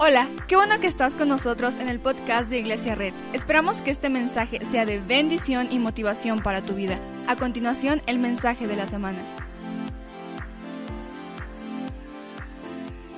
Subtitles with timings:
[0.00, 3.12] Hola, qué bueno que estás con nosotros en el podcast de Iglesia Red.
[3.32, 7.00] Esperamos que este mensaje sea de bendición y motivación para tu vida.
[7.26, 9.18] A continuación, el mensaje de la semana.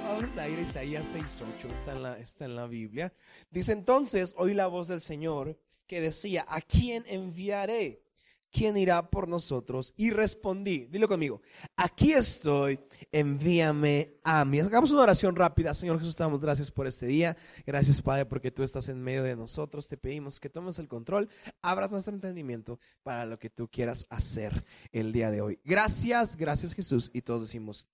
[0.05, 3.13] Vamos a ir a Isaías 6.8, está en, la, está en la Biblia.
[3.51, 8.03] Dice entonces, oí la voz del Señor que decía, ¿a quién enviaré?
[8.51, 9.95] ¿Quién irá por nosotros?
[9.97, 11.41] Y respondí, dilo conmigo,
[11.77, 12.79] aquí estoy,
[13.13, 14.61] envíame a mí.
[14.61, 15.75] Hagamos una oración rápida.
[15.75, 17.37] Señor Jesús, te damos gracias por este día.
[17.67, 19.89] Gracias, Padre, porque tú estás en medio de nosotros.
[19.89, 21.29] Te pedimos que tomes el control,
[21.63, 25.61] abras nuestro entendimiento para lo que tú quieras hacer el día de hoy.
[25.65, 27.11] Gracias, gracias Jesús.
[27.15, 27.87] Y todos decimos,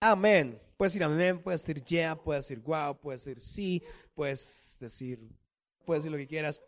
[0.00, 0.60] amén.
[0.76, 3.82] Puedes decir amén, puedes decir yeah, puedes decir wow, puedes decir sí,
[4.14, 5.20] puedes decir,
[5.84, 6.60] puedes decir lo que quieras.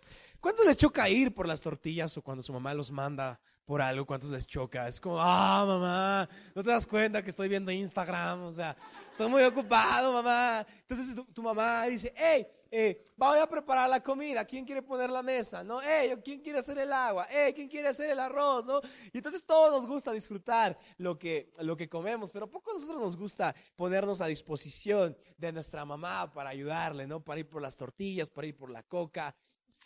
[0.46, 4.06] ¿Cuántos les choca ir por las tortillas o cuando su mamá los manda por algo?
[4.06, 4.86] ¿Cuántos les choca?
[4.86, 8.76] Es como, ah, mamá, no te das cuenta que estoy viendo Instagram, o sea,
[9.10, 10.64] estoy muy ocupado, mamá.
[10.82, 15.20] Entonces tu, mamá dice, hey, eh, voy a preparar la comida, ¿quién quiere poner la
[15.20, 15.64] mesa?
[15.64, 15.80] ¿No?
[15.82, 17.26] Hey, ¿quién quiere hacer el agua?
[17.28, 18.64] Hey, ¿quién quiere hacer el arroz?
[18.64, 18.80] ¿No?
[19.12, 23.02] Y entonces todos nos gusta disfrutar lo que, lo que comemos, pero poco a nosotros
[23.02, 27.18] nos gusta ponernos a disposición de nuestra mamá para ayudarle, ¿no?
[27.18, 29.34] Para ir por las tortillas, para ir por la coca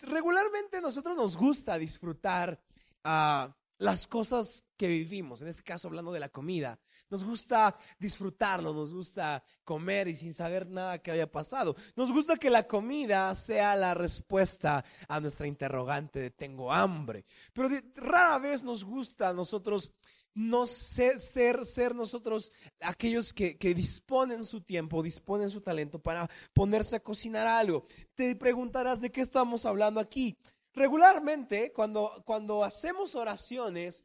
[0.02, 2.60] regularmente nosotros nos gusta disfrutar
[3.04, 6.78] ah, las cosas que vivimos, en este caso hablando de la comida.
[7.08, 11.74] Nos gusta disfrutarlo, nos gusta comer y sin saber nada que haya pasado.
[11.96, 17.24] Nos gusta que la comida sea la respuesta a nuestra interrogante de tengo hambre.
[17.52, 19.92] Pero rara vez nos gusta a nosotros
[20.40, 26.30] no ser, ser, ser nosotros aquellos que, que, disponen su tiempo, disponen su talento para
[26.54, 27.84] ponerse a cocinar algo.
[28.14, 30.38] Te preguntarás de qué estamos hablando aquí.
[30.72, 34.04] Regularmente, cuando, cuando hacemos oraciones,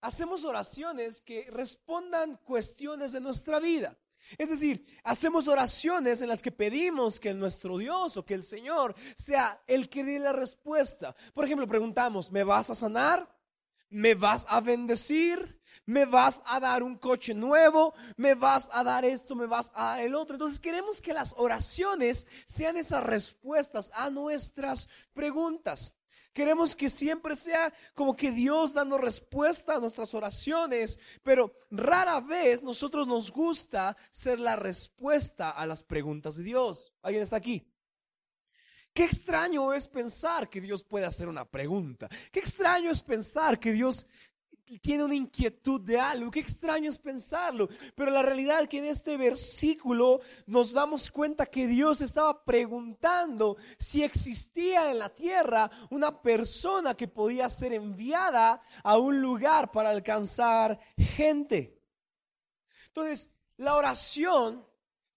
[0.00, 3.96] hacemos oraciones que respondan cuestiones de nuestra vida.
[4.36, 8.94] Es decir, hacemos oraciones en las que pedimos que nuestro Dios o que el Señor
[9.14, 11.14] sea el que dé la respuesta.
[11.32, 13.37] Por ejemplo, preguntamos, ¿me vas a sanar?
[13.90, 19.04] Me vas a bendecir, me vas a dar un coche nuevo, me vas a dar
[19.04, 20.34] esto, me vas a dar el otro.
[20.34, 25.94] Entonces queremos que las oraciones sean esas respuestas a nuestras preguntas.
[26.34, 32.62] Queremos que siempre sea como que Dios dando respuesta a nuestras oraciones, pero rara vez
[32.62, 36.92] nosotros nos gusta ser la respuesta a las preguntas de Dios.
[37.02, 37.66] ¿Alguien está aquí?
[38.92, 42.08] Qué extraño es pensar que Dios puede hacer una pregunta.
[42.32, 44.06] Qué extraño es pensar que Dios
[44.82, 46.30] tiene una inquietud de algo.
[46.30, 47.68] Qué extraño es pensarlo.
[47.94, 53.56] Pero la realidad es que en este versículo nos damos cuenta que Dios estaba preguntando
[53.78, 59.90] si existía en la tierra una persona que podía ser enviada a un lugar para
[59.90, 61.80] alcanzar gente.
[62.88, 64.67] Entonces, la oración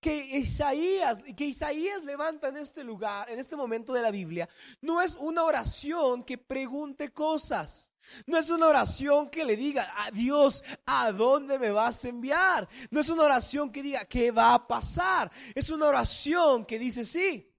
[0.02, 4.50] que Isaías, que Isaías levanta en este lugar, en este momento de la Biblia,
[4.82, 7.90] no es una oración que pregunte cosas.
[8.26, 12.68] No es una oración que le diga a Dios, ¿a dónde me vas a enviar?
[12.90, 15.32] No es una oración que diga, ¿qué va a pasar?
[15.54, 17.54] Es una oración que dice, sí,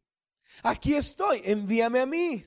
[0.64, 2.44] aquí estoy, envíame a mí.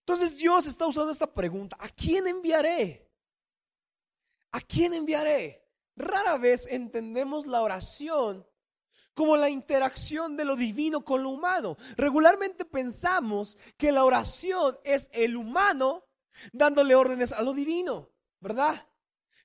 [0.00, 3.06] Entonces Dios está usando esta pregunta, ¿a quién enviaré?
[4.52, 5.59] ¿A quién enviaré?
[6.00, 8.46] Rara vez entendemos la oración
[9.14, 11.76] como la interacción de lo divino con lo humano.
[11.96, 16.04] Regularmente pensamos que la oración es el humano
[16.52, 18.08] dándole órdenes a lo divino,
[18.40, 18.86] ¿verdad?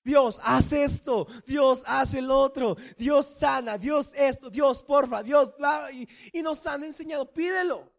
[0.03, 5.53] Dios, haz esto, Dios, hace el otro, Dios sana, Dios esto, Dios, porfa, Dios,
[5.91, 7.91] y, y nos han enseñado, pídelo.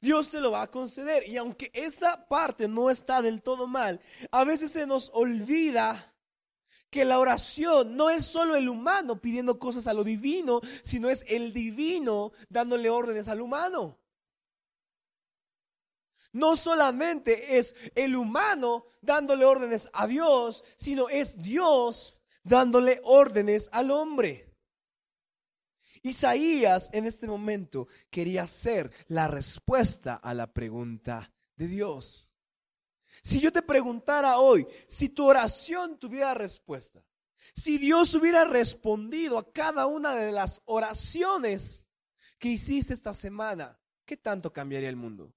[0.00, 1.26] Dios te lo va a conceder.
[1.28, 6.12] Y aunque esa parte no está del todo mal, a veces se nos olvida
[6.90, 11.24] que la oración no es solo el humano pidiendo cosas a lo divino, sino es
[11.28, 13.98] el divino dándole órdenes al humano.
[16.32, 23.90] No solamente es el humano dándole órdenes a Dios, sino es Dios dándole órdenes al
[23.90, 24.46] hombre.
[26.02, 32.28] Isaías en este momento quería ser la respuesta a la pregunta de Dios.
[33.22, 37.04] Si yo te preguntara hoy, si tu oración tuviera respuesta,
[37.54, 41.86] si Dios hubiera respondido a cada una de las oraciones
[42.38, 45.32] que hiciste esta semana, ¿qué tanto cambiaría el mundo?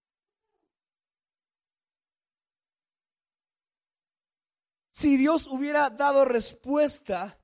[4.92, 7.40] Si Dios hubiera dado respuesta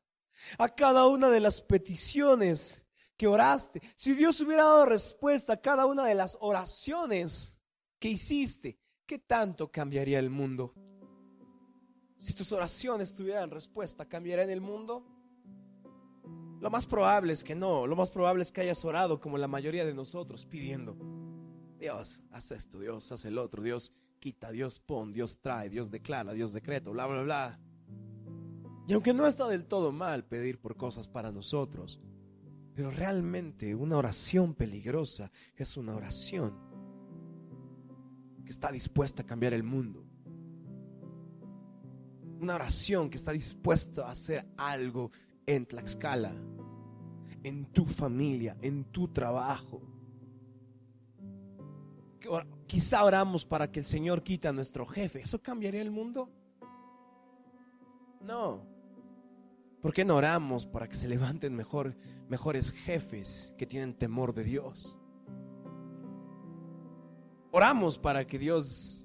[0.57, 2.83] a cada una de las peticiones
[3.15, 7.57] que oraste, si Dios hubiera dado respuesta a cada una de las oraciones
[7.97, 10.73] que hiciste, ¿qué tanto cambiaría el mundo?
[12.15, 15.05] Si tus oraciones tuvieran respuesta, ¿cambiaría el mundo?
[16.59, 19.47] Lo más probable es que no, lo más probable es que hayas orado como la
[19.47, 20.97] mayoría de nosotros, pidiendo,
[21.77, 26.33] Dios, haz esto, Dios, haz el otro, Dios, quita, Dios, pon, Dios trae, Dios declara,
[26.33, 27.59] Dios decreta, bla, bla, bla.
[28.87, 31.99] Y aunque no está del todo mal pedir por cosas para nosotros,
[32.73, 36.64] pero realmente una oración peligrosa es una oración
[38.45, 40.05] que está dispuesta a cambiar el mundo.
[42.39, 45.11] Una oración que está dispuesta a hacer algo
[45.45, 46.33] en Tlaxcala,
[47.43, 49.81] en tu familia, en tu trabajo.
[52.67, 55.21] Quizá oramos para que el Señor quita a nuestro jefe.
[55.21, 56.29] ¿Eso cambiaría el mundo?
[58.21, 58.65] No.
[59.81, 61.95] ¿Por qué no oramos para que se levanten mejor,
[62.27, 64.99] mejores jefes que tienen temor de Dios?
[67.55, 69.01] Oramos para que Dios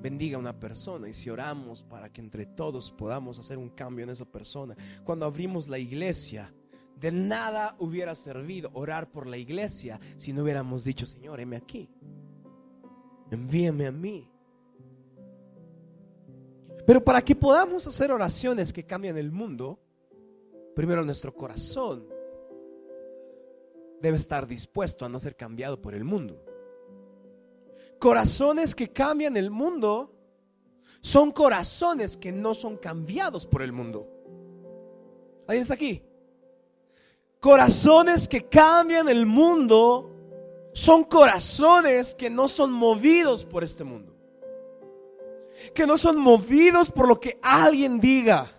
[0.00, 4.04] bendiga a una persona y si oramos para que entre todos podamos hacer un cambio
[4.04, 4.74] en esa persona.
[5.04, 6.50] Cuando abrimos la iglesia,
[6.98, 11.90] de nada hubiera servido orar por la iglesia si no hubiéramos dicho, Señor, heme aquí.
[13.30, 14.26] Envíame a mí.
[16.86, 19.78] Pero para que podamos hacer oraciones que cambian el mundo,
[20.74, 22.06] primero nuestro corazón
[24.00, 26.47] debe estar dispuesto a no ser cambiado por el mundo.
[27.98, 30.14] Corazones que cambian el mundo
[31.00, 34.08] son corazones que no son cambiados por el mundo.
[35.46, 36.02] ¿Alguien está aquí?
[37.40, 40.14] Corazones que cambian el mundo
[40.72, 44.14] son corazones que no son movidos por este mundo.
[45.74, 48.52] Que no son movidos por lo que alguien diga.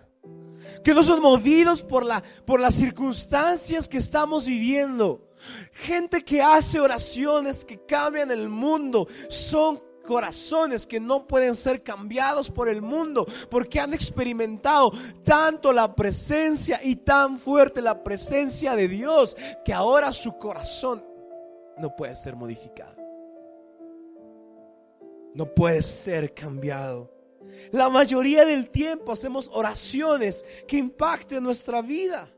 [0.82, 5.29] Que no son movidos por, la, por las circunstancias que estamos viviendo.
[5.72, 12.50] Gente que hace oraciones que cambian el mundo son corazones que no pueden ser cambiados
[12.50, 14.92] por el mundo porque han experimentado
[15.24, 21.04] tanto la presencia y tan fuerte la presencia de Dios que ahora su corazón
[21.78, 22.96] no puede ser modificado.
[25.34, 27.10] No puede ser cambiado.
[27.72, 32.28] La mayoría del tiempo hacemos oraciones que impacten nuestra vida.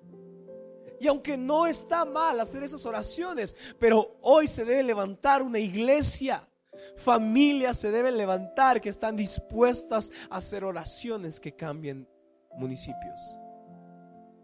[1.02, 6.48] Y aunque no está mal hacer esas oraciones, pero hoy se debe levantar una iglesia.
[6.96, 12.08] Familias se deben levantar que están dispuestas a hacer oraciones que cambien
[12.56, 13.36] municipios,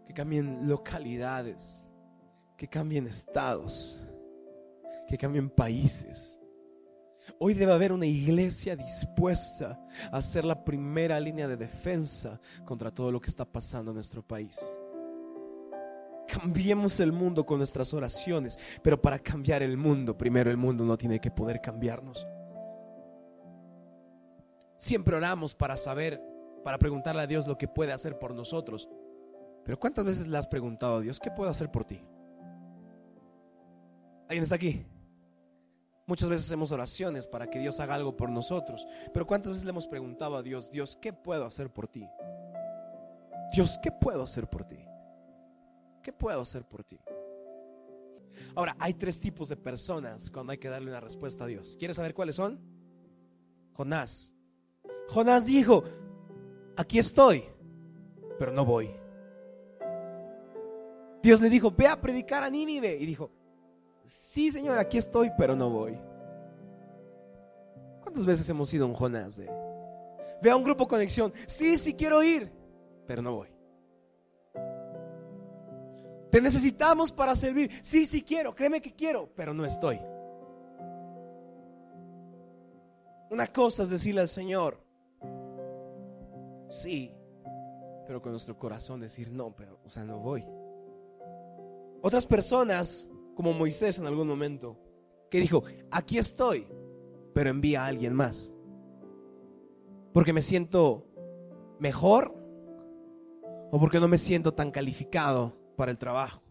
[0.05, 1.87] que cambien localidades,
[2.57, 3.97] que cambien estados,
[5.07, 6.41] que cambien países.
[7.39, 9.79] Hoy debe haber una iglesia dispuesta
[10.11, 14.21] a ser la primera línea de defensa contra todo lo que está pasando en nuestro
[14.21, 14.59] país.
[16.31, 20.97] Cambiemos el mundo con nuestras oraciones, pero para cambiar el mundo, primero el mundo no
[20.97, 22.27] tiene que poder cambiarnos.
[24.77, 26.21] Siempre oramos para saber,
[26.63, 28.87] para preguntarle a Dios lo que puede hacer por nosotros.
[29.65, 31.99] Pero ¿cuántas veces le has preguntado a Dios, ¿qué puedo hacer por ti?
[34.27, 34.85] ¿Alguien está aquí?
[36.05, 38.87] Muchas veces hacemos oraciones para que Dios haga algo por nosotros.
[39.13, 42.07] Pero ¿cuántas veces le hemos preguntado a Dios, Dios, ¿qué puedo hacer por ti?
[43.51, 44.88] Dios, ¿qué puedo hacer por ti?
[46.09, 46.97] ¿Qué puedo hacer por ti?
[48.55, 51.75] Ahora, hay tres tipos de personas cuando hay que darle una respuesta a Dios.
[51.77, 52.59] ¿Quieres saber cuáles son?
[53.73, 54.33] Jonás.
[55.09, 55.83] Jonás dijo,
[56.75, 57.43] aquí estoy,
[58.39, 58.89] pero no voy.
[61.21, 62.97] Dios le dijo, ve a predicar a Nínive.
[62.99, 63.29] Y dijo,
[64.03, 65.95] sí Señor, aquí estoy, pero no voy.
[68.01, 69.45] ¿Cuántas veces hemos ido un Jonás de,
[70.41, 72.51] ve a un grupo conexión, sí, sí quiero ir,
[73.05, 73.58] pero no voy.
[76.31, 77.71] Te necesitamos para servir.
[77.81, 79.99] Sí, sí quiero, créeme que quiero, pero no estoy.
[83.31, 84.83] Una cosa es decirle al Señor,
[86.69, 87.13] sí,
[88.07, 90.43] pero con nuestro corazón decir no, pero, o sea, no voy.
[92.01, 94.79] Otras personas, como Moisés en algún momento,
[95.29, 96.67] que dijo, aquí estoy,
[97.33, 98.51] pero envía a alguien más.
[100.11, 101.05] Porque me siento
[101.77, 102.33] mejor
[103.71, 106.41] o porque no me siento tan calificado para el trabajo.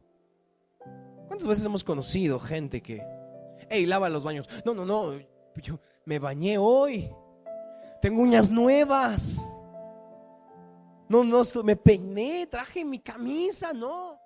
[1.27, 3.07] ¿Cuántas veces hemos conocido gente que,
[3.69, 4.49] hey, lava los baños?
[4.65, 5.13] No, no, no,
[5.57, 7.13] yo me bañé hoy.
[8.01, 9.47] Tengo uñas nuevas.
[11.11, 14.19] No, no, me peiné, traje mi camisa, no.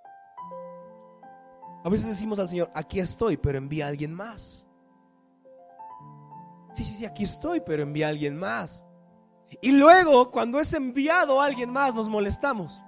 [1.82, 4.68] A veces decimos al Señor, aquí estoy, pero envía a alguien más.
[6.74, 8.84] Sí, sí, sí, aquí estoy, pero envía a alguien más.
[9.60, 12.80] Y luego, cuando es enviado a alguien más, nos molestamos.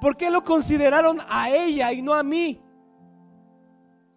[0.00, 2.60] ¿Por qué lo consideraron a ella y no a mí?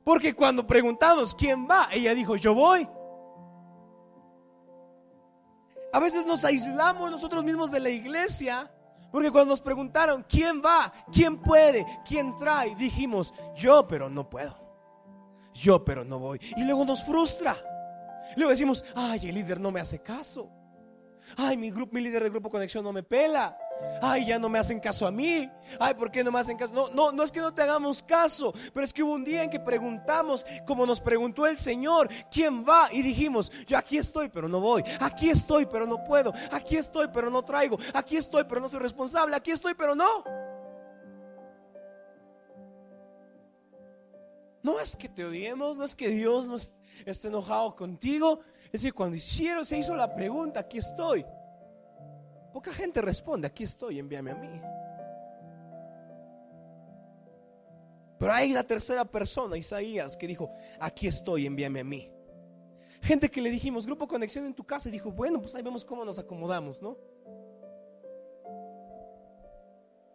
[0.04, 2.88] Porque cuando preguntamos quién va, ella dijo, yo voy.
[5.92, 8.70] A veces nos aislamos nosotros mismos de la iglesia
[9.12, 10.94] Porque cuando nos preguntaron, ¿quién va?
[11.12, 11.86] ¿Quién puede?
[12.06, 12.76] ¿Quién trae?
[12.76, 14.56] Dijimos, yo, pero no puedo.
[15.54, 16.40] Yo, pero no voy.
[16.56, 17.58] Y luego nos frustra.
[18.36, 20.52] Luego decimos, ay, el líder no me hace caso.
[21.36, 23.58] Ay, mi, grupo, mi líder de grupo conexión no me pela.
[24.02, 25.50] Ay, ya no me hacen caso a mí.
[25.80, 26.74] Ay, ¿por qué no me hacen caso?
[26.74, 29.44] No, no, no es que no te hagamos caso, pero es que hubo un día
[29.44, 32.90] en que preguntamos, como nos preguntó el Señor, ¿quién va?
[32.92, 34.84] Y dijimos, yo aquí estoy, pero no voy.
[35.00, 36.34] Aquí estoy, pero no puedo.
[36.52, 37.78] Aquí estoy, pero no traigo.
[37.94, 39.36] Aquí estoy, pero no soy responsable.
[39.36, 40.24] Aquí estoy, pero no.
[44.62, 48.42] No es que te odiemos, no es que Dios no esté enojado contigo.
[48.72, 51.26] Es que cuando hicieron, se hizo la pregunta, aquí estoy.
[52.58, 54.60] Poca gente responde, aquí estoy, envíame a mí.
[58.18, 60.50] Pero hay la tercera persona, Isaías, que dijo,
[60.80, 62.12] aquí estoy, envíame a mí.
[63.04, 65.86] Gente que le dijimos, grupo conexión en tu casa, y dijo, bueno, pues ahí vemos
[65.86, 66.98] cómo nos acomodamos, ¿no?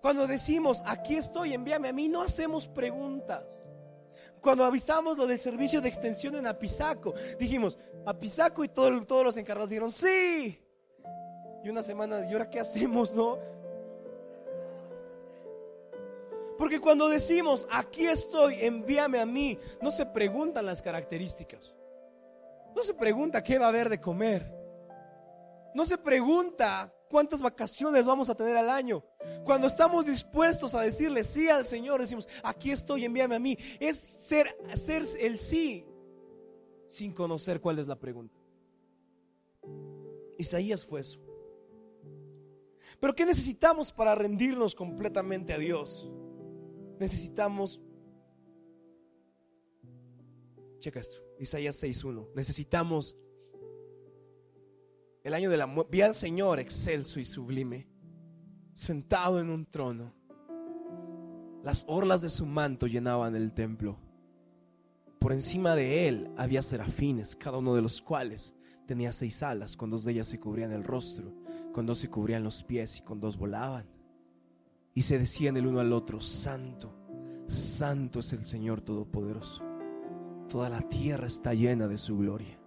[0.01, 3.63] Cuando decimos, aquí estoy, envíame a mí, no hacemos preguntas.
[4.41, 9.37] Cuando avisamos lo del servicio de extensión en Apizaco, dijimos, Apizaco y todo, todos los
[9.37, 10.59] encargados dijeron, sí.
[11.63, 13.39] Y una semana, ¿y ahora qué hacemos, no?
[16.59, 21.77] Porque cuando decimos, aquí estoy, envíame a mí, no se preguntan las características.
[22.75, 24.53] No se pregunta qué va a haber de comer.
[25.75, 29.05] No se pregunta cuántas vacaciones vamos a tener al año.
[29.45, 33.57] Cuando estamos dispuestos a decirle sí al Señor, decimos, aquí estoy, envíame a mí.
[33.79, 35.87] Es ser, ser el sí
[36.87, 38.39] sin conocer cuál es la pregunta.
[40.39, 41.22] Isaías fue eso.
[43.03, 46.09] Pero ¿qué necesitamos para rendirnos completamente a Dios?
[47.01, 47.83] Necesitamos,
[50.79, 53.17] checa esto, Isaías 6.1, necesitamos
[55.25, 57.89] el año de la muerte, vi al Señor excelso y sublime,
[58.73, 60.15] sentado en un trono.
[61.65, 63.99] Las orlas de su manto llenaban el templo.
[65.19, 68.55] Por encima de él había serafines, cada uno de los cuales
[68.87, 71.35] tenía seis alas, con dos de ellas se cubrían el rostro,
[71.73, 73.87] con dos se cubrían los pies y con dos volaban.
[74.95, 76.95] Y se decían el uno al otro, Santo,
[77.47, 79.65] Santo es el Señor Todopoderoso.
[80.49, 82.59] Toda la tierra está llena de su gloria.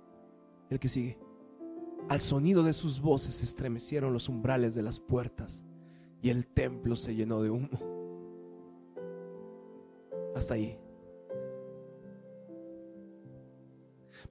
[0.70, 1.20] El que sigue.
[2.10, 5.64] Al sonido de sus voces estremecieron los umbrales de las puertas
[6.22, 7.80] y el templo se llenó de humo.
[10.36, 10.78] Hasta ahí.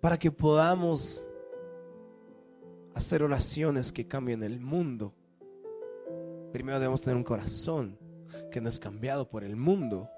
[0.01, 1.27] Para que podamos
[2.95, 5.15] hacer oraciones que cambien el mundo,
[6.53, 7.99] primero debemos tener un corazón
[8.51, 10.09] que no es cambiado por el mundo.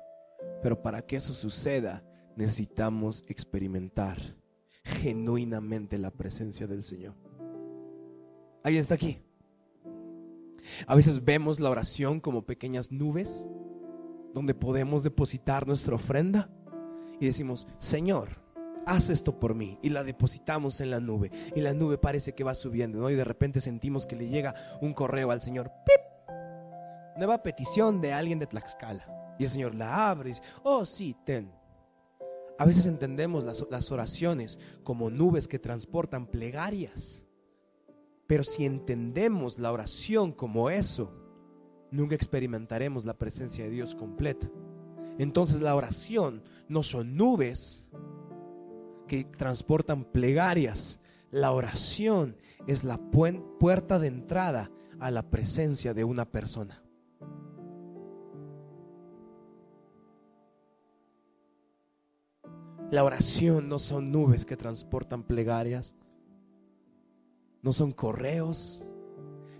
[0.62, 2.02] Pero para que eso suceda,
[2.36, 4.18] necesitamos experimentar
[4.84, 7.14] genuinamente la presencia del Señor.
[8.62, 9.18] ¿Alguien está aquí?
[10.86, 13.46] A veces vemos la oración como pequeñas nubes
[14.34, 16.50] donde podemos depositar nuestra ofrenda
[17.20, 18.42] y decimos, Señor,
[18.86, 19.78] haz esto por mí.
[19.82, 21.30] Y la depositamos en la nube.
[21.54, 23.10] Y la nube parece que va subiendo.
[23.10, 25.70] Y de repente sentimos que le llega un correo al Señor.
[25.84, 26.34] ¡Pip!
[27.18, 29.34] Nueva petición de alguien de Tlaxcala.
[29.38, 31.52] Y el Señor la abre oh sí, ten.
[32.58, 37.22] A veces entendemos las, las oraciones como nubes que transportan plegarias.
[38.26, 41.12] Pero si entendemos la oración como eso,
[41.90, 44.48] nunca experimentaremos la presencia de Dios completa.
[45.18, 47.86] Entonces la oración no son nubes
[49.06, 51.00] que transportan plegarias.
[51.30, 52.36] La oración
[52.66, 56.82] es la puerta de entrada a la presencia de una persona.
[62.90, 65.96] La oración no son nubes que transportan plegarias
[67.66, 68.84] no son correos.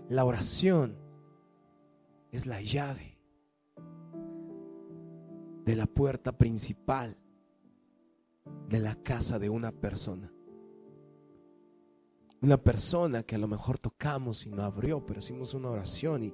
[0.07, 0.95] La oración
[2.31, 3.17] es la llave
[5.65, 7.17] de la puerta principal
[8.67, 10.31] de la casa de una persona.
[12.41, 16.33] Una persona que a lo mejor tocamos y no abrió, pero hicimos una oración y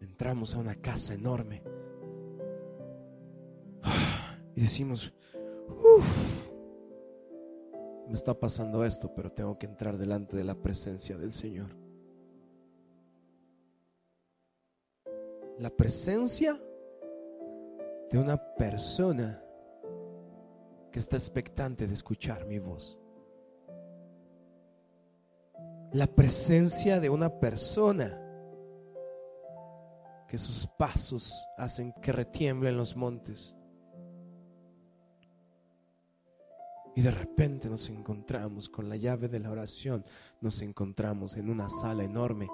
[0.00, 1.62] entramos a una casa enorme.
[4.56, 5.14] Y decimos,
[5.68, 6.50] uff,
[8.08, 11.70] me está pasando esto, pero tengo que entrar delante de la presencia del Señor.
[15.60, 16.60] La presencia
[18.10, 19.40] de una persona
[20.90, 22.98] que está expectante de escuchar mi voz.
[25.92, 28.16] La presencia de una persona
[30.28, 33.54] que sus pasos hacen que retiemblen los montes.
[36.94, 40.04] Y de repente nos encontramos con la llave de la oración,
[40.40, 42.48] nos encontramos en una sala enorme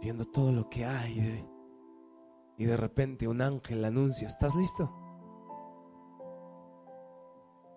[0.00, 1.20] viendo todo lo que hay.
[1.20, 1.48] de-
[2.58, 4.90] y de repente un ángel anuncia, ¿estás listo?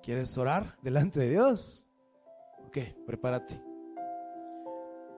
[0.02, 1.86] ¿Quieres orar delante de Dios?
[2.68, 3.62] Ok, prepárate.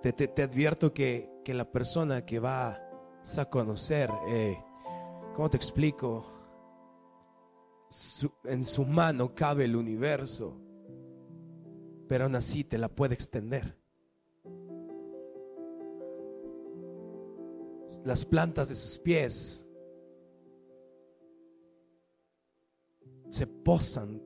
[0.01, 2.79] Te, te- te advierto que, que la persona que vas
[3.37, 4.57] a conocer, eh,
[5.35, 6.25] ¿cómo te explico?
[8.45, 10.57] En su mano cabe el universo,
[12.07, 13.77] pero aún así te la puede extender.
[18.05, 19.67] Las plantas de sus pies
[23.29, 24.21] se posan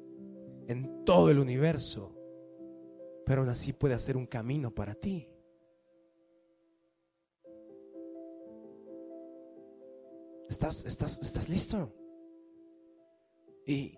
[0.67, 2.15] en todo el universo,
[3.25, 5.27] pero aún así puede hacer un camino para ti.
[10.49, 11.91] ¿Estás, estás, estás listo?
[13.65, 13.97] Y,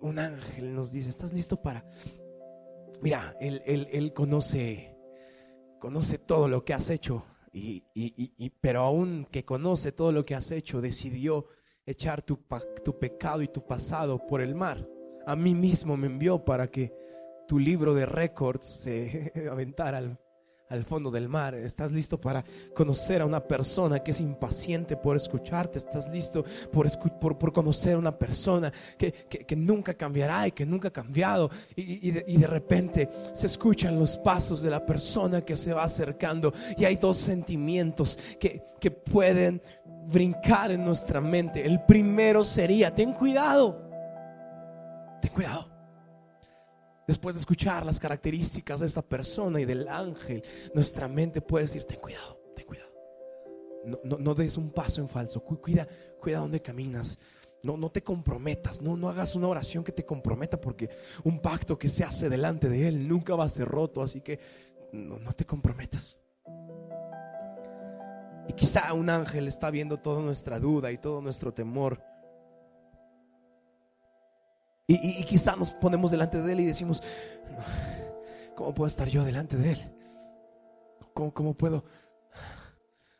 [0.00, 1.84] un ángel nos dice, ¿estás listo para...
[3.00, 4.96] Mira, él, él- él conoce,
[5.78, 10.24] conoce todo lo que has hecho, y- y- y- pero aún que conoce todo lo
[10.24, 11.46] que has hecho, decidió
[11.88, 12.38] echar tu,
[12.84, 14.86] tu pecado y tu pasado por el mar.
[15.26, 16.92] A mí mismo me envió para que
[17.46, 20.18] tu libro de récords se aventara al,
[20.68, 21.54] al fondo del mar.
[21.54, 22.44] ¿Estás listo para
[22.74, 25.78] conocer a una persona que es impaciente por escucharte?
[25.78, 26.88] ¿Estás listo por,
[27.38, 31.50] por, conocer a una persona que, que- nunca cambiará y que nunca ha cambiado?
[31.74, 35.72] Y, y de, y de repente se escuchan los pasos de la persona que se
[35.72, 39.62] va acercando y hay dos sentimientos que, que pueden
[40.10, 41.64] brincar en nuestra mente.
[41.66, 43.82] El primero sería, ten cuidado,
[45.20, 45.77] ten cuidado.
[47.08, 51.84] Después de escuchar las características de esta persona y del ángel, nuestra mente puede decir,
[51.84, 52.92] ten cuidado, ten cuidado.
[54.04, 55.88] No, des un paso en falso, Cu- cuida,
[56.20, 57.18] cuida caminas.
[57.62, 60.90] No, no te comprometas, no, no hagas una oración que te comprometa porque
[61.24, 64.38] un pacto que se hace delante de Él nunca va a ser roto, así que
[64.92, 66.18] no, no te comprometas.
[68.48, 72.02] Y quizá un ángel está viendo toda nuestra duda y todo nuestro temor.
[74.90, 77.02] Y, quizá nos ponemos delante de Él y decimos,
[77.50, 79.78] "No, ¿cómo puedo estar yo delante de Él?
[81.12, 81.84] ¿Cómo, cómo puedo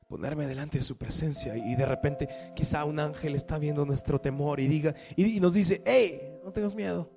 [0.08, 1.54] ponerme delante de su presencia?
[1.58, 2.26] Y de repente
[2.56, 6.52] quizá un ángel está viendo nuestro temor y, diga, y, y nos dice, hey, no
[6.52, 7.10] tengas miedo.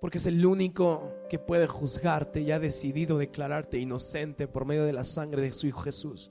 [0.00, 4.92] Porque es el único que puede juzgarte y ha decidido declararte inocente por medio de
[4.92, 6.30] la sangre de su Hijo Jesús.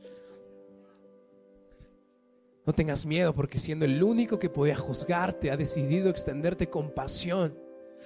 [2.65, 7.57] No tengas miedo porque siendo el único que podía juzgarte, ha decidido extenderte compasión.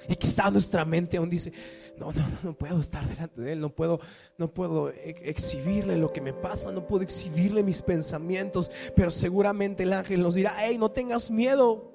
[0.10, 1.54] Y quizá nuestra mente aún dice,
[1.98, 4.00] no, no, no puedo estar delante de Él, no puedo,
[4.38, 9.84] no puedo ex- exhibirle lo que me pasa, no puedo exhibirle mis pensamientos, pero seguramente
[9.84, 11.94] el ángel nos dirá, hey, no tengas miedo.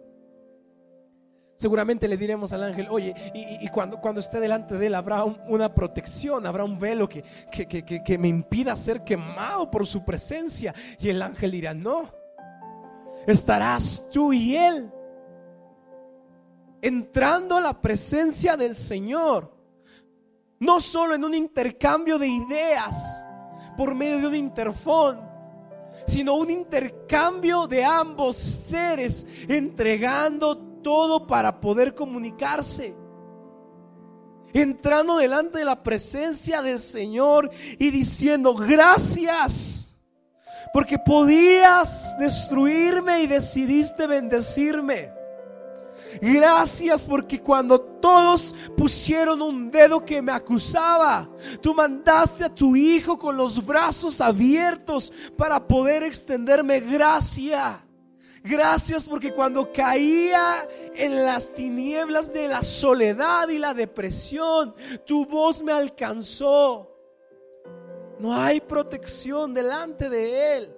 [1.57, 5.75] Seguramente le diremos al ángel, oye, y, cuando, esté delante de él habrá un- una
[5.75, 7.23] protección, habrá un velo que-
[8.03, 10.75] que me impida ser quemado por su presencia.
[10.99, 12.20] Y el ángel dirá, no,
[13.27, 14.93] estarás tú y él
[16.83, 19.55] entrando a la presencia del Señor,
[20.59, 23.25] no solo en un intercambio de ideas
[23.77, 25.21] por medio de un interfón,
[26.07, 32.95] sino un intercambio de ambos seres entregando todo para poder comunicarse.
[34.53, 39.90] Entrando delante de la presencia del Señor y diciendo gracias.
[40.73, 45.21] Porque podías destruirme y decidiste bendecirme.
[46.21, 53.19] Gracias porque cuando todos pusieron un dedo que me acusaba, tú mandaste a tu hijo
[53.19, 57.85] con los brazos abiertos para poder extenderme gracia.
[58.43, 64.75] Gracias porque cuando caía en las tinieblas de la soledad y la depresión,
[65.07, 66.90] tu voz me alcanzó.
[68.21, 70.75] No hay protección delante de Él.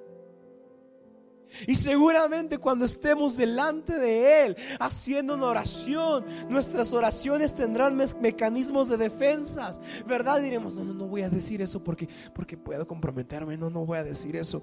[1.66, 8.96] Y seguramente cuando estemos delante de Él haciendo una oración, nuestras oraciones tendrán mecanismos de
[8.96, 10.40] defensas, ¿verdad?
[10.40, 13.98] Diremos, no, no, no voy a decir eso porque, porque puedo comprometerme, no, no voy
[13.98, 14.62] a decir eso.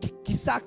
[0.00, 0.62] Qui- Quizá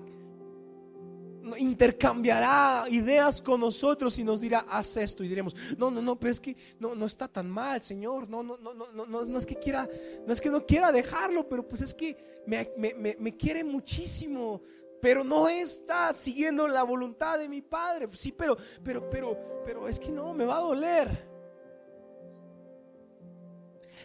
[1.56, 6.32] intercambiará ideas con nosotros y nos dirá, haz esto y diremos, no, no, no, pero
[6.32, 9.46] es que no, no está tan mal, Señor, no, no, no, no, no, no, es
[9.46, 9.88] que quiera,
[10.26, 14.62] no es que no quiera dejarlo, pero pues es que me, me- me- quiere muchísimo,
[15.00, 20.00] pero no está siguiendo la voluntad de mi Padre, sí, pero, pero, pero, pero es
[20.00, 21.28] que no, me va a doler.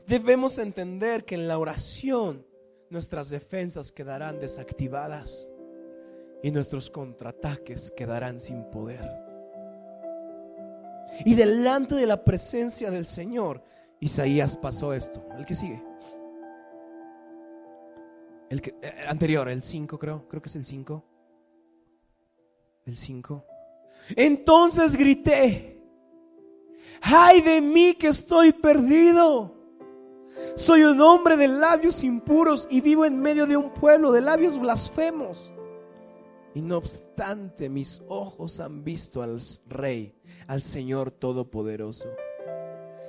[0.06, 2.44] Debemos entender que en la oración
[2.90, 5.48] nuestras defensas quedarán desactivadas
[6.42, 9.00] y nuestros contraataques quedarán sin poder.
[11.24, 13.62] Y delante de la presencia del Señor,
[14.00, 15.24] Isaías pasó esto.
[15.38, 15.82] El que sigue.
[18.50, 21.04] El que, eh, anterior, el 5 creo, creo que es el 5.
[22.86, 23.44] El 5.
[24.16, 25.80] Entonces grité,
[27.00, 29.54] ay de mí que estoy perdido.
[30.56, 34.58] Soy un hombre de labios impuros y vivo en medio de un pueblo de labios
[34.58, 35.52] blasfemos.
[36.54, 40.14] Y no obstante, mis ojos han visto al Rey,
[40.46, 42.08] al Señor Todopoderoso.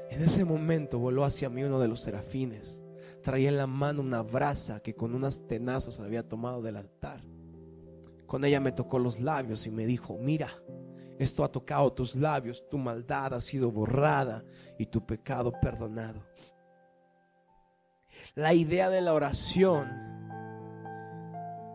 [0.10, 2.84] En ese momento voló hacia mí uno de los serafines.
[3.22, 7.22] Traía en la mano una brasa que con unas tenazas había tomado del altar.
[8.26, 10.50] Con ella me tocó los labios y me dijo, mira,
[11.20, 14.44] esto ha tocado tus labios, tu maldad ha sido borrada
[14.80, 16.24] y tu pecado perdonado.
[18.36, 20.13] La idea de la oración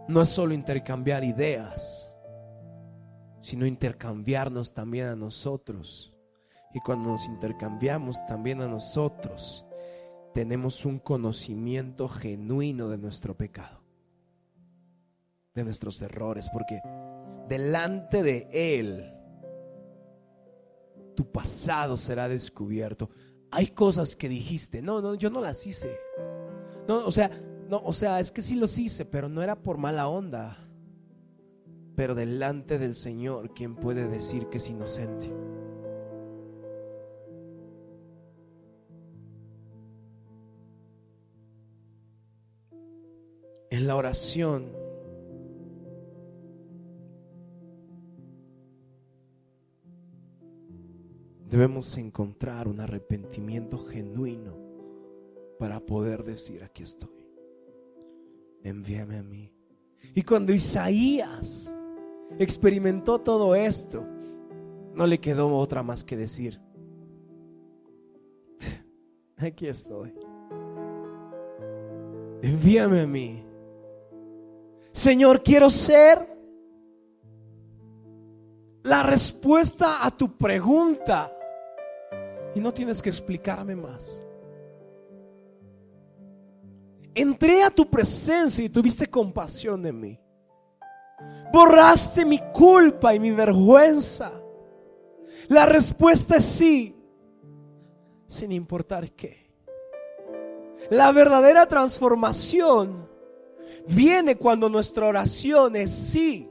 [0.08, 2.14] no es solo intercambiar ideas,
[3.42, 6.12] sino intercambiarnos también a nosotros.
[6.74, 9.66] Y cuando nos intercambiamos también a nosotros,
[10.34, 13.82] tenemos un conocimiento genuino de nuestro pecado,
[15.54, 16.80] de nuestros errores, porque
[17.48, 19.14] delante de Él
[21.14, 23.10] tu pasado será descubierto.
[23.50, 25.98] Hay cosas que dijiste, no, no, yo no las hice.
[26.86, 27.30] No, o sea,
[27.68, 30.58] no, o sea, es que sí los hice, pero no era por mala onda.
[31.94, 35.30] Pero delante del Señor, ¿quién puede decir que es inocente?
[43.70, 44.72] En la oración
[51.48, 54.56] debemos encontrar un arrepentimiento genuino
[55.58, 57.17] para poder decir, aquí estoy.
[58.62, 59.52] Envíame a mí.
[60.14, 61.74] Y cuando Isaías
[62.38, 64.04] experimentó todo esto,
[64.94, 66.60] no le quedó otra más que decir,
[69.36, 70.14] aquí estoy.
[72.42, 73.44] Envíame a mí.
[74.92, 76.36] Señor, quiero ser
[78.82, 81.32] la respuesta a tu pregunta.
[82.54, 84.24] Y no tienes que explicarme más
[87.20, 90.20] entré a tu presencia y tuviste compasión de mí.
[91.52, 94.32] Borraste mi culpa y mi vergüenza.
[95.48, 96.94] La respuesta es sí,
[98.26, 99.50] sin importar qué.
[100.90, 103.08] La verdadera transformación
[103.88, 106.50] viene cuando nuestra oración es sí,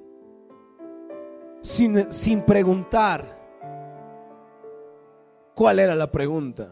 [1.62, 3.38] sin, sin preguntar
[5.54, 6.72] cuál era la pregunta.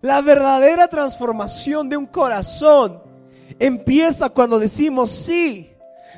[0.00, 3.09] La verdadera transformación de un corazón
[3.58, 5.70] empieza cuando decimos sí,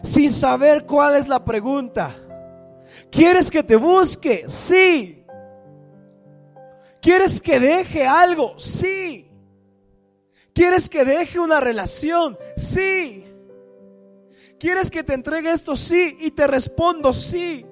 [0.02, 2.16] sin saber cuál es la pregunta.
[3.10, 4.44] ¿Quieres que te busque?
[4.48, 5.24] Sí.
[7.00, 8.58] ¿Quieres que deje algo?
[8.58, 9.30] Sí.
[10.54, 12.38] ¿Quieres que deje una relación?
[12.56, 13.24] Sí.
[14.58, 15.76] ¿Quieres que te entregue esto?
[15.76, 16.16] Sí.
[16.20, 17.66] Y te respondo sí.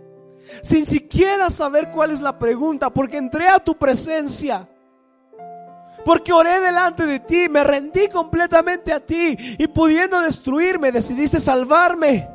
[0.62, 4.68] Sin siquiera saber cuál es la pregunta, porque entré a tu presencia
[6.04, 12.28] porque oré delante de ti, me rendí completamente a ti y pudiendo destruirme, decidiste salvarme.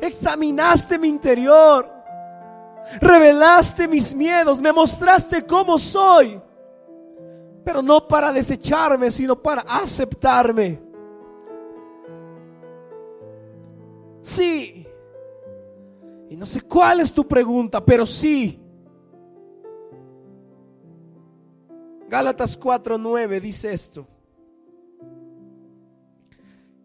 [0.00, 1.90] Examinaste mi interior.
[3.00, 6.40] Revelaste mis miedos, me mostraste cómo soy.
[7.64, 10.80] Pero no para desecharme, sino para aceptarme.
[14.22, 14.86] Sí.
[16.30, 18.60] Y no sé cuál es tu pregunta, pero sí.
[22.08, 24.06] Gálatas 4:9 dice esto.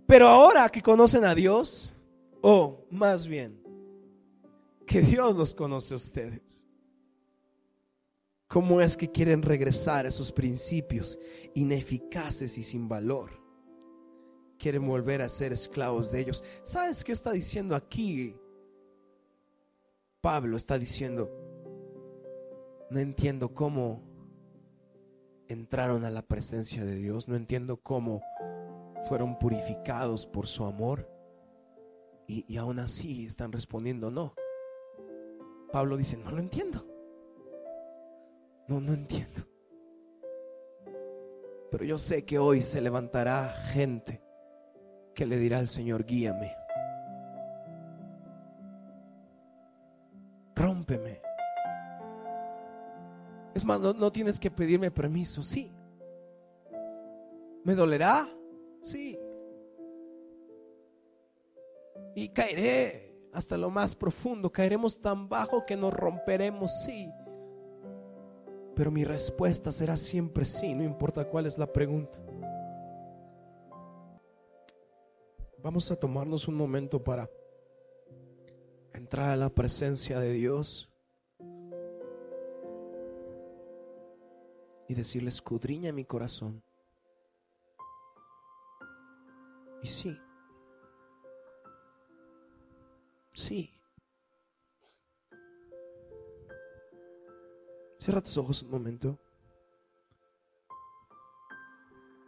[0.06, 1.90] Pero ahora que conocen a Dios,
[2.42, 3.64] o más bien,
[4.86, 6.68] que Dios los conoce a ustedes.
[8.48, 11.18] ¿Cómo es que quieren regresar a esos principios
[11.56, 13.32] ineficaces y sin valor?
[14.60, 16.44] Quieren volver a ser esclavos de ellos.
[16.62, 18.36] ¿Sabes qué está diciendo aquí?
[20.22, 21.32] Pablo está diciendo,
[22.92, 24.13] no entiendo cómo
[25.54, 27.28] entraron a la presencia de Dios.
[27.28, 28.22] No entiendo cómo
[29.08, 31.10] fueron purificados por su amor
[32.28, 34.34] y, y aún así están respondiendo no.
[35.72, 36.86] Pablo dice, no lo entiendo.
[38.68, 39.42] No, no entiendo.
[41.72, 44.22] Pero yo sé que hoy se levantará gente
[45.16, 46.56] que le dirá al Señor, guíame.
[50.56, 51.23] Rómpeme.
[53.54, 55.72] Es más, no, tienes que pedirme permiso, sí.
[57.64, 58.28] ¿Me dolerá?
[58.82, 59.18] Sí.
[62.16, 67.12] Y caeré hasta lo más profundo, caeremos tan bajo que nos romperemos, sí.
[68.76, 72.20] Pero mi respuesta será siempre sí, no importa cuál es la pregunta.
[75.62, 77.30] Vamos a tomarnos un momento para
[78.94, 80.93] entrar a la presencia de Dios
[84.94, 86.62] y decirle, escudriña mi corazón.
[89.82, 90.16] Y sí,
[93.34, 93.74] sí.
[97.98, 99.18] Cierra tus ojos un momento.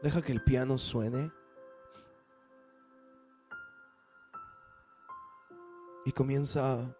[0.02, 1.32] Deja que el piano suene.
[6.04, 6.96] Y comienza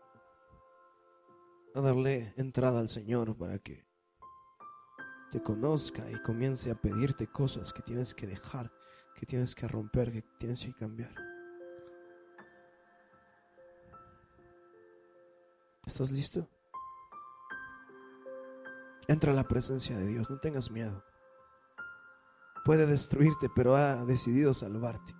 [1.74, 3.85] a darle entrada al Señor para que
[5.32, 8.72] te conozca y comience a pedirte cosas que tienes que dejar,
[9.16, 11.14] que tienes que romper, que tienes que cambiar.
[15.86, 16.48] ¿Estás listo?
[19.08, 21.04] Entra a la presencia de Dios, no tengas miedo.
[22.64, 25.16] Puede destruirte, pero ha decidido salvarte.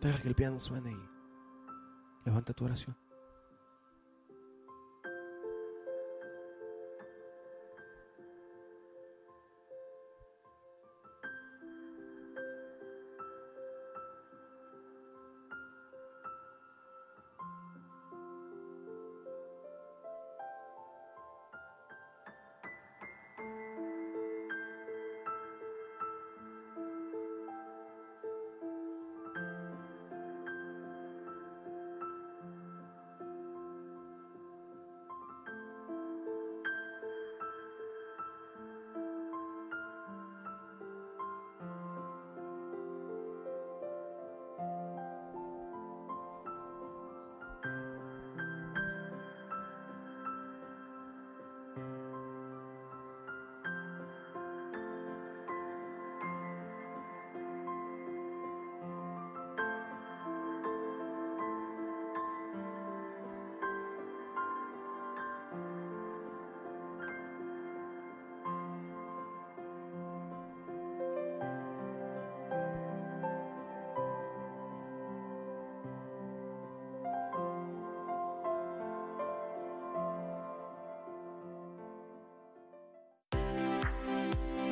[0.00, 1.08] Deja que el piano suene y
[2.24, 2.96] levanta tu oración.